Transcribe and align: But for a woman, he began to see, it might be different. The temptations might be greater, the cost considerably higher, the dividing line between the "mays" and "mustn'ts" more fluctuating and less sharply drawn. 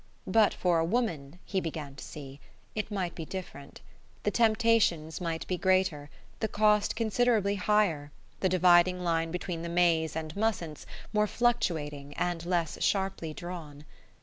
But 0.25 0.51
for 0.55 0.79
a 0.79 0.83
woman, 0.83 1.37
he 1.45 1.61
began 1.61 1.93
to 1.93 2.03
see, 2.03 2.39
it 2.73 2.89
might 2.89 3.13
be 3.13 3.23
different. 3.23 3.81
The 4.23 4.31
temptations 4.31 5.21
might 5.21 5.45
be 5.45 5.57
greater, 5.59 6.09
the 6.39 6.47
cost 6.47 6.95
considerably 6.95 7.53
higher, 7.53 8.11
the 8.39 8.49
dividing 8.49 9.03
line 9.03 9.29
between 9.29 9.61
the 9.61 9.69
"mays" 9.69 10.15
and 10.15 10.33
"mustn'ts" 10.35 10.87
more 11.13 11.27
fluctuating 11.27 12.15
and 12.15 12.43
less 12.47 12.81
sharply 12.83 13.31
drawn. 13.31 13.85